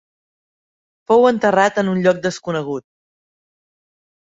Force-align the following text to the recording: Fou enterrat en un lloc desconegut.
Fou 1.11 1.29
enterrat 1.33 1.79
en 1.85 1.95
un 1.95 2.03
lloc 2.09 2.25
desconegut. 2.27 2.89